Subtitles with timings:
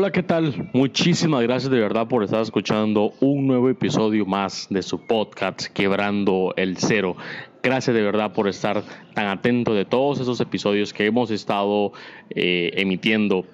[0.00, 0.70] Hola, ¿qué tal?
[0.72, 6.54] Muchísimas gracias de verdad por estar escuchando un nuevo episodio más de su podcast Quebrando
[6.56, 7.18] el Cero.
[7.62, 11.92] Gracias de verdad por estar tan atento de todos esos episodios que hemos estado
[12.30, 13.44] eh, emitiendo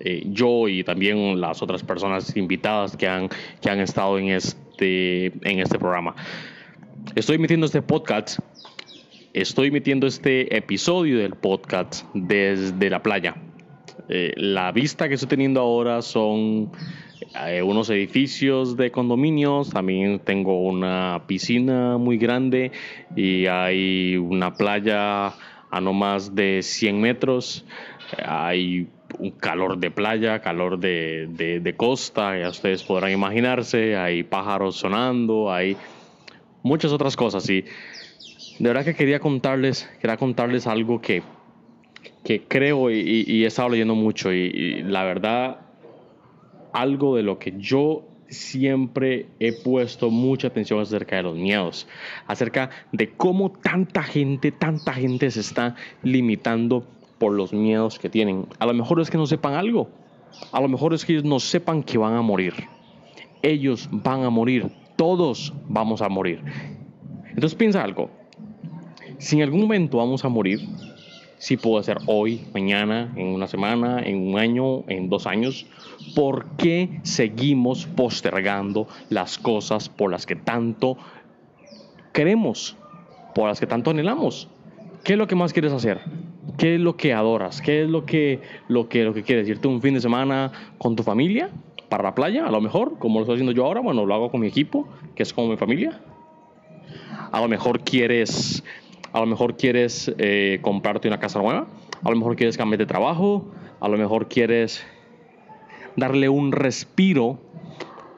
[0.00, 3.30] eh, yo y también las otras personas invitadas que han,
[3.62, 6.14] que han estado en este, en este programa.
[7.14, 8.38] Estoy emitiendo este podcast,
[9.32, 13.34] estoy emitiendo este episodio del podcast desde la playa
[14.08, 16.70] eh, la vista que estoy teniendo ahora son
[17.46, 22.72] eh, unos edificios de condominios, también tengo una piscina muy grande
[23.16, 25.32] y hay una playa
[25.70, 27.64] a no más de 100 metros,
[28.24, 28.88] hay
[29.18, 35.76] un calor de playa, calor de, costa, ya ustedes podrán imaginarse, hay pájaros sonando, hay
[36.62, 37.48] muchas otras cosas.
[37.48, 41.22] Y de verdad que quería contarles, quería contarles algo que
[42.24, 45.58] que creo y, he estado leyendo mucho y, la verdad,
[46.72, 51.86] algo de lo que yo siempre he puesto mucha atención acerca de los miedos,
[52.26, 56.86] acerca de cómo tanta gente, tanta gente se está limitando
[57.18, 58.46] por los miedos que tienen.
[58.58, 59.88] A lo mejor es que no sepan algo,
[60.52, 62.54] a lo mejor es que ellos no sepan que van a morir.
[63.42, 66.40] Ellos van a morir, todos vamos a morir.
[67.28, 68.10] Entonces piensa algo,
[69.18, 70.60] si en algún momento vamos a morir,
[71.44, 75.66] si puedo hacer hoy, mañana, en una semana, en un año, en dos años.
[76.14, 80.96] ¿Por qué seguimos postergando las cosas por las que tanto
[82.14, 82.78] queremos,
[83.34, 84.48] por las que tanto anhelamos?
[85.04, 86.00] ¿Qué es lo que más quieres hacer?
[86.56, 87.60] ¿Qué es lo que adoras?
[87.60, 89.46] ¿Qué es lo que, lo que, lo que quieres?
[89.46, 91.50] ¿Irte un fin de semana con tu familia?
[91.90, 92.46] ¿Para la playa?
[92.46, 94.88] A lo mejor, como lo estoy haciendo yo ahora, bueno, lo hago con mi equipo,
[95.14, 96.00] que es como mi familia.
[97.30, 98.64] A lo mejor quieres
[99.14, 101.68] a lo mejor quieres eh, comprarte una casa nueva,
[102.02, 103.46] a lo mejor quieres cambiar de trabajo,
[103.78, 104.84] a lo mejor quieres
[105.94, 107.38] darle un respiro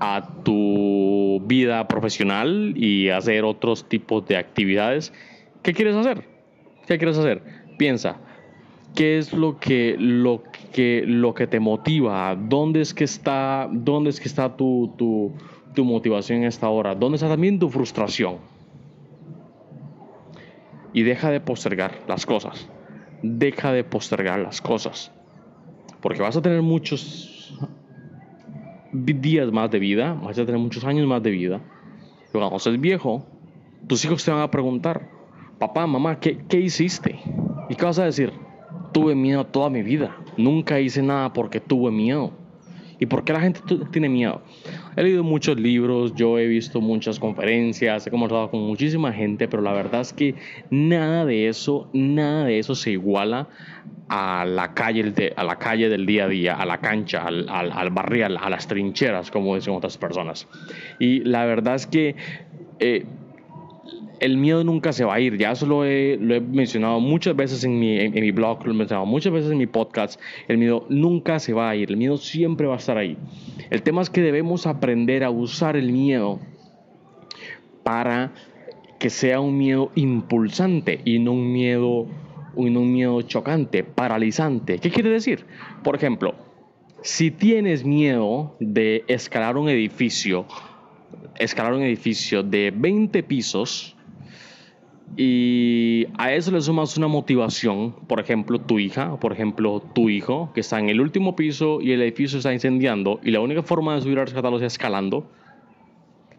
[0.00, 5.12] a tu vida profesional y hacer otros tipos de actividades.
[5.62, 6.24] ¿Qué quieres hacer?
[6.88, 7.40] ¿Qué quieres hacer?
[7.78, 8.16] Piensa,
[8.96, 12.34] ¿qué es lo que, lo que, lo que te motiva?
[12.34, 15.30] ¿Dónde es que está, dónde es que está tu, tu,
[15.72, 16.96] tu motivación en esta hora?
[16.96, 18.59] ¿Dónde está también tu frustración?
[20.92, 22.68] Y deja de postergar las cosas.
[23.22, 25.12] Deja de postergar las cosas.
[26.00, 27.58] Porque vas a tener muchos
[28.92, 31.60] días más de vida, vas a tener muchos años más de vida.
[32.28, 33.26] Y cuando seas viejo,
[33.86, 35.08] tus hijos te van a preguntar,
[35.58, 37.20] papá, mamá, ¿qué, ¿qué hiciste?
[37.68, 38.32] ¿Y qué vas a decir?
[38.92, 40.16] Tuve miedo toda mi vida.
[40.36, 42.32] Nunca hice nada porque tuve miedo.
[42.98, 43.60] ¿Y por qué la gente
[43.90, 44.42] tiene miedo?
[44.96, 49.62] He leído muchos libros, yo he visto muchas conferencias, he conversado con muchísima gente, pero
[49.62, 50.34] la verdad es que
[50.70, 53.48] nada de eso, nada de eso se iguala
[54.08, 57.90] a la calle, a la calle del día a día, a la cancha, al, al,
[57.90, 60.48] barrial, a las trincheras, como dicen otras personas.
[60.98, 62.16] Y la verdad es que
[62.80, 63.04] eh,
[64.20, 65.36] el miedo nunca se va a ir.
[65.38, 69.06] Ya eso lo he, mencionado muchas veces en mi, en, mi, blog, lo he mencionado
[69.06, 70.20] muchas veces en mi podcast.
[70.46, 71.90] El miedo nunca se va a ir.
[71.90, 73.16] El miedo siempre va a estar ahí.
[73.70, 76.38] El tema es que debemos aprender a usar el miedo
[77.82, 78.32] para
[78.98, 82.06] que sea un miedo impulsante y no un miedo,
[82.54, 84.78] un miedo chocante, paralizante.
[84.78, 85.46] ¿Qué quiere decir?
[85.82, 86.34] Por ejemplo,
[87.02, 90.46] si tienes miedo de escalar un edificio,
[91.38, 93.96] escalar un edificio de 20 pisos,
[95.16, 100.52] y a eso le sumas una motivación, por ejemplo, tu hija, por ejemplo, tu hijo,
[100.54, 103.94] que está en el último piso y el edificio está incendiando y la única forma
[103.94, 105.28] de subir a rescatarlo es escalando.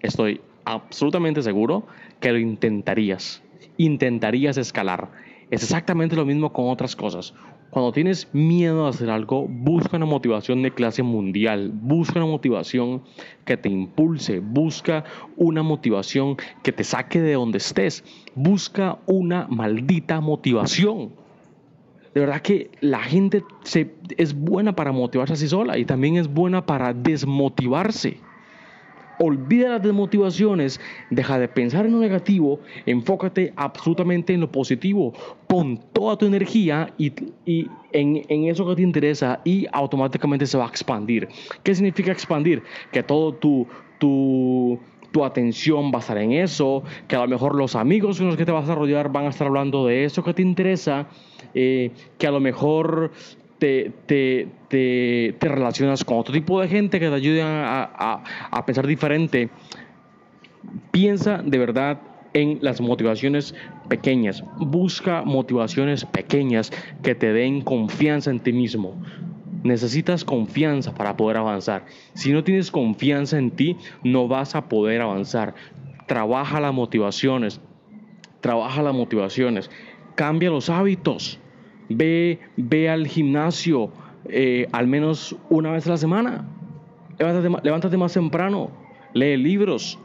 [0.00, 1.86] Estoy absolutamente seguro
[2.20, 3.42] que lo intentarías.
[3.76, 5.10] Intentarías escalar.
[5.50, 7.34] Es exactamente lo mismo con otras cosas.
[7.70, 13.02] Cuando tienes miedo a hacer algo, busca una motivación de clase mundial, busca una motivación
[13.44, 15.04] que te impulse, busca
[15.36, 18.02] una motivación que te saque de donde estés,
[18.34, 21.10] busca una maldita motivación.
[22.12, 26.26] De verdad que la gente se, es buena para motivarse así sola y también es
[26.26, 28.18] buena para desmotivarse.
[29.22, 30.80] Olvida las desmotivaciones,
[31.10, 35.12] deja de pensar en lo negativo, enfócate absolutamente en lo positivo,
[35.46, 37.12] pon toda tu energía y,
[37.92, 41.28] en, eso que te interesa y automáticamente se va a expandir.
[41.62, 42.62] ¿Qué significa expandir?
[42.92, 43.66] Que todo tu,
[43.98, 44.80] tu,
[45.12, 48.38] tu atención va a estar en eso, que a lo mejor los amigos con los
[48.38, 51.08] que te vas a rodear van a estar hablando de eso que te interesa,
[51.52, 53.10] eh, que a lo mejor
[53.60, 58.24] te, te, te, te, relacionas con otro tipo de gente que te ayuden a, a,
[58.50, 59.50] a pensar diferente.
[60.90, 62.00] Piensa de verdad
[62.32, 63.54] en las motivaciones
[63.88, 64.42] pequeñas.
[64.58, 66.72] Busca motivaciones pequeñas
[67.02, 69.00] que te den confianza en ti mismo.
[69.62, 71.84] Necesitas confianza para poder avanzar.
[72.14, 75.54] Si no tienes confianza en ti, no vas a poder avanzar.
[76.06, 77.60] Trabaja las motivaciones.
[78.40, 79.70] Trabaja las motivaciones.
[80.14, 81.38] Cambia los hábitos.
[81.90, 83.90] Ve, ve al gimnasio
[84.28, 86.44] eh, al menos una vez a la semana.
[87.18, 88.70] Levántate, más temprano.
[89.12, 89.98] Lee libros.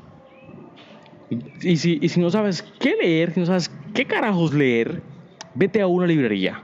[1.61, 5.01] Y si, y si no sabes qué leer, si no sabes qué carajos leer,
[5.53, 6.63] vete a una librería.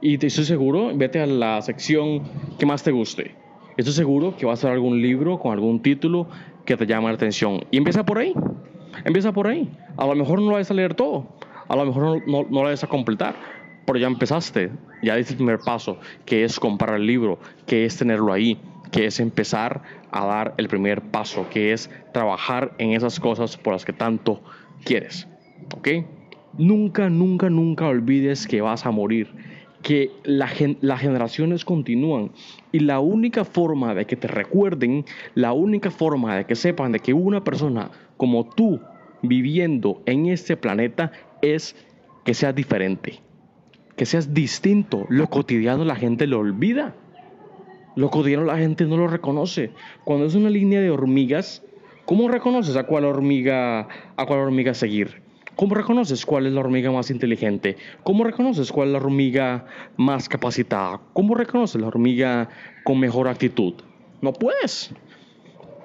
[0.00, 2.22] Y te estoy seguro, vete a la sección
[2.58, 3.34] que más te guste.
[3.76, 6.28] Estoy seguro que va a ser algún libro con algún título
[6.64, 7.64] que te llame la atención.
[7.70, 8.34] Y empieza por ahí.
[9.04, 9.70] Empieza por ahí.
[9.96, 11.26] A lo mejor no lo vas a leer todo.
[11.68, 13.34] A lo mejor no, no, no lo vas a completar
[13.86, 14.70] pero ya empezaste,
[15.02, 18.58] ya diste el primer paso, que es comprar el libro, que es tenerlo ahí,
[18.90, 23.72] que es empezar a dar el primer paso, que es trabajar en esas cosas por
[23.72, 24.42] las que tanto
[24.84, 25.28] quieres.
[25.76, 25.88] ¿Ok?
[26.58, 29.28] Nunca, nunca, nunca olvides que vas a morir,
[29.82, 32.32] que las generaciones continúan
[32.72, 35.04] y la única forma de que te recuerden,
[35.34, 38.80] la única forma de que sepan de que una persona como tú
[39.22, 41.12] viviendo en este planeta
[41.42, 41.76] es
[42.24, 43.20] que seas diferente
[43.96, 45.06] que seas distinto.
[45.08, 46.94] Lo cotidiano la gente lo olvida.
[47.96, 49.70] Lo cotidiano la gente no lo reconoce.
[50.04, 51.62] Cuando es una línea de hormigas,
[52.04, 55.22] ¿cómo reconoces a cuál hormiga, a cuál hormiga seguir?
[55.56, 57.78] ¿Cómo reconoces cuál es la hormiga más inteligente?
[58.02, 59.64] ¿Cómo reconoces cuál es la hormiga
[59.96, 61.00] más capacitada?
[61.14, 62.50] ¿Cómo reconoces la hormiga
[62.84, 63.72] con mejor actitud?
[64.20, 64.90] No puedes.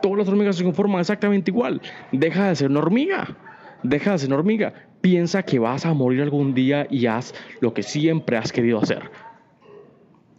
[0.02, 1.82] Todas las hormigas se conforman exactamente igual.
[2.12, 3.38] Deja de ser una hormiga.
[3.84, 7.74] Deja de ser una hormiga piensa que vas a morir algún día y haz lo
[7.74, 9.12] que siempre has querido hacer.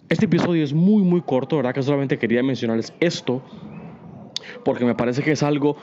[0.08, 1.74] Este episodio es muy muy corto, ¿verdad?
[1.74, 3.42] Que solamente quería mencionarles esto
[4.64, 5.76] porque me parece que es algo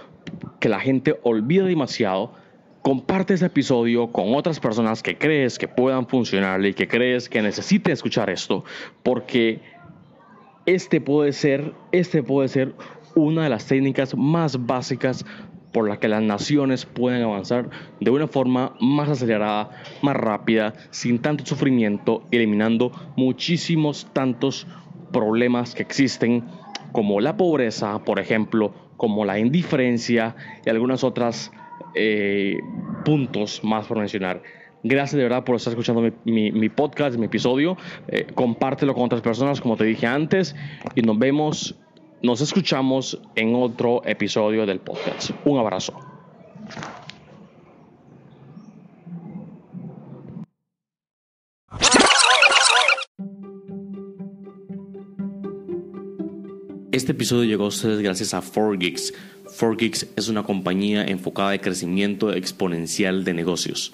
[0.59, 2.33] que la gente olvida demasiado.
[2.81, 7.41] Comparte este episodio con otras personas que crees que puedan funcionar y que crees que
[7.41, 8.63] necesiten escuchar esto,
[9.03, 9.61] porque
[10.65, 12.73] este puede ser, este puede ser
[13.15, 15.25] una de las técnicas más básicas
[15.71, 19.69] por la que las naciones pueden avanzar de una forma más acelerada,
[20.01, 24.67] más rápida, sin tanto sufrimiento, eliminando muchísimos tantos
[25.11, 26.43] problemas que existen,
[26.91, 30.35] como la pobreza, por ejemplo, como la indiferencia
[30.65, 31.51] y algunas otras
[31.95, 32.57] eh,
[33.05, 34.41] puntos más por mencionar.
[34.83, 37.77] Gracias de verdad por estar escuchando mi, podcast, mi episodio.
[38.07, 40.55] Eh, compártelo con otras personas, como te dije antes,
[40.95, 41.77] y nos vemos
[42.21, 45.31] nos escuchamos en otro episodio del podcast.
[45.45, 45.93] Un abrazo.
[56.91, 59.13] Este episodio llegó a ustedes gracias a 4Geeks.
[59.45, 63.93] 4Geeks es una compañía enfocada en crecimiento exponencial de negocios.